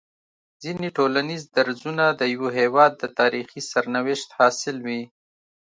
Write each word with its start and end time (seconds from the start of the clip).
ځيني 0.61 0.89
ټولنيز 0.97 1.41
درځونه 1.57 2.05
د 2.19 2.21
يوه 2.33 2.49
هيواد 2.59 2.91
د 2.97 3.03
تاريخي 3.19 3.61
سرنوشت 3.71 4.29
حاصل 4.37 4.75
وي 4.85 5.01